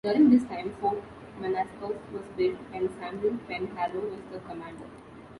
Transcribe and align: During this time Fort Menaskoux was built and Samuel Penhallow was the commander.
During 0.03 0.31
this 0.31 0.43
time 0.45 0.71
Fort 0.81 0.99
Menaskoux 1.39 1.95
was 2.11 2.25
built 2.35 2.57
and 2.73 2.89
Samuel 2.99 3.37
Penhallow 3.47 4.09
was 4.09 4.21
the 4.31 4.39
commander. 4.39 4.89